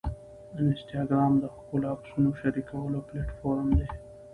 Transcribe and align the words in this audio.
انسټاګرام 0.59 1.33
د 1.39 1.45
ښکلو 1.55 1.85
عکسونو 1.93 2.29
شریکولو 2.39 2.97
پلیټفارم 3.07 3.69
دی. 3.77 3.87